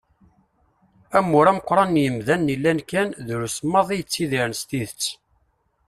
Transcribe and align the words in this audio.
Amur 1.17 1.45
n 1.47 1.49
ameqqran 1.51 1.89
n 1.93 2.01
yimdanen 2.03 2.49
llan 2.57 2.79
kan, 2.89 3.09
drus 3.27 3.57
maḍi 3.71 3.93
i 3.95 3.99
yettidiren 3.99 4.57
s 4.59 4.61
tidet. 4.69 5.03